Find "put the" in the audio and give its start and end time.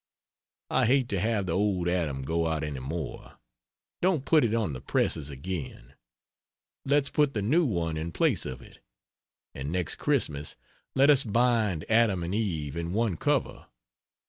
7.11-7.43